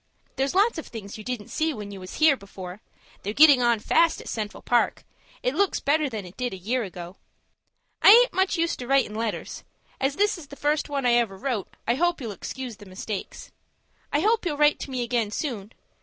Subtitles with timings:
[0.35, 2.81] There's lots of things you didn't see when you was here before.
[3.21, 5.03] They're getting on fast at the Central Park.
[5.43, 7.17] It looks better than it did a year ago.
[8.01, 9.63] "I aint much used to writin' letters.
[9.99, 13.51] As this is the first one I ever wrote, I hope you'll excuse the mistakes.
[14.11, 15.71] I hope you'll write to me again soon.